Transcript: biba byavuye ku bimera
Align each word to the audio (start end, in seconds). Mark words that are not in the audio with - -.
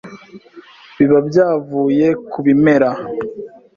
biba 0.97 1.19
byavuye 1.29 2.07
ku 2.29 2.37
bimera 2.45 2.89